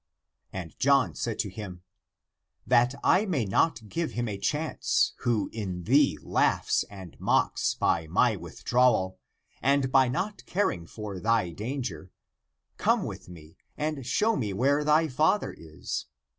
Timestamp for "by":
7.75-8.07, 9.91-10.07